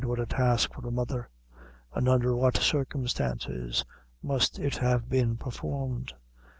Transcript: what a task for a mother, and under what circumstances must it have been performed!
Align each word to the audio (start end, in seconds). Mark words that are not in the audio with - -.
what 0.03 0.19
a 0.19 0.25
task 0.25 0.73
for 0.73 0.87
a 0.87 0.91
mother, 0.91 1.29
and 1.93 2.09
under 2.09 2.35
what 2.35 2.57
circumstances 2.57 3.85
must 4.23 4.57
it 4.57 4.77
have 4.77 5.07
been 5.09 5.37
performed! 5.37 6.11